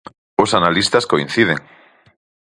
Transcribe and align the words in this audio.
Os 0.43 0.51
analistas 0.59 1.07
coinciden. 1.11 1.59